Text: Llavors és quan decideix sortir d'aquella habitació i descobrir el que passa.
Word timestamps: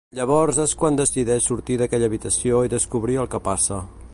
Llavors 0.19 0.57
és 0.61 0.71
quan 0.83 0.95
decideix 1.01 1.49
sortir 1.49 1.77
d'aquella 1.81 2.09
habitació 2.11 2.63
i 2.69 2.73
descobrir 2.75 3.19
el 3.25 3.29
que 3.35 3.43
passa. 3.51 3.79